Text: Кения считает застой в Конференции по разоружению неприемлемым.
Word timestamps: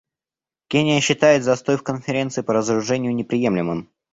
Кения 0.67 0.99
считает 0.99 1.43
застой 1.43 1.77
в 1.77 1.83
Конференции 1.83 2.41
по 2.41 2.53
разоружению 2.55 3.13
неприемлемым. 3.13 3.87